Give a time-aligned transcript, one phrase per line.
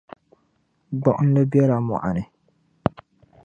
[0.95, 2.23] Gbuɣinli bela mɔɣu ni.